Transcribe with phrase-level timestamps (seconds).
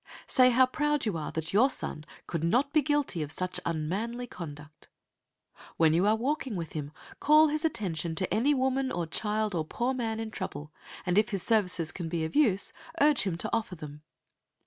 [0.25, 4.25] Say how proud you are that your son could not be guilty of such unmanly
[4.25, 4.89] conduct.
[5.77, 9.63] When you are walking with him, call his attention to any woman or child or
[9.63, 10.73] poor man in trouble,
[11.05, 14.01] and if his services can be of use, urge him to offer them.